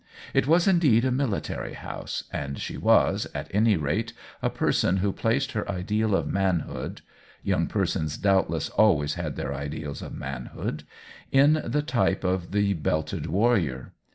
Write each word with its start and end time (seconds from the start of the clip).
It 0.33 0.47
was 0.47 0.67
indeed 0.67 1.05
a 1.05 1.11
military 1.11 1.73
house, 1.73 2.23
and 2.33 2.57
she 2.57 2.75
was, 2.75 3.27
at 3.35 3.53
any 3.53 3.77
rate, 3.77 4.13
a 4.41 4.49
person 4.49 4.97
who 4.97 5.11
placed 5.13 5.51
her 5.51 5.71
ideal 5.71 6.15
of 6.15 6.27
manhood 6.27 7.01
(young 7.43 7.67
persons 7.67 8.17
doubtless 8.17 8.69
always 8.69 9.13
had 9.13 9.35
their 9.35 9.53
ideals 9.53 10.01
of 10.01 10.15
manhood) 10.15 10.85
in 11.31 11.61
the 11.63 11.83
type 11.83 12.23
of 12.23 12.51
the 12.51 12.73
belted 12.73 13.27
warrior. 13.27 13.93